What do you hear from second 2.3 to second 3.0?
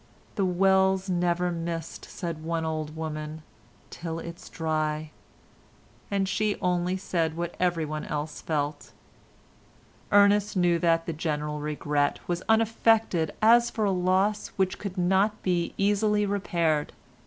one old